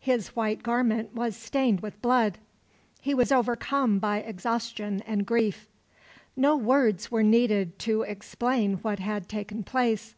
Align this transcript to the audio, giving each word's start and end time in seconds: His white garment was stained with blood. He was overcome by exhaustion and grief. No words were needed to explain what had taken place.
His 0.00 0.28
white 0.28 0.62
garment 0.62 1.14
was 1.14 1.36
stained 1.36 1.80
with 1.82 2.00
blood. 2.00 2.38
He 3.02 3.12
was 3.12 3.30
overcome 3.30 3.98
by 3.98 4.20
exhaustion 4.20 5.02
and 5.06 5.26
grief. 5.26 5.68
No 6.34 6.56
words 6.56 7.10
were 7.10 7.22
needed 7.22 7.78
to 7.80 8.00
explain 8.00 8.76
what 8.76 8.98
had 8.98 9.28
taken 9.28 9.62
place. 9.62 10.14